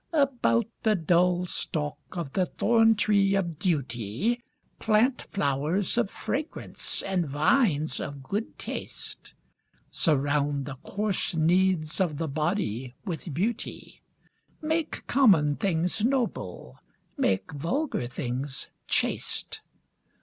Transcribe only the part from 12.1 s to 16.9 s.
the body with beauty, Make common things noble,